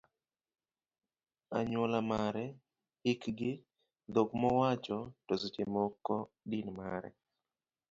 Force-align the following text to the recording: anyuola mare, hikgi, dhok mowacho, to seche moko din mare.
anyuola 1.57 1.99
mare, 2.11 2.45
hikgi, 3.05 3.51
dhok 4.13 4.29
mowacho, 4.41 4.97
to 5.25 5.33
seche 5.41 5.63
moko 5.73 6.15
din 6.49 6.67
mare. 6.79 7.09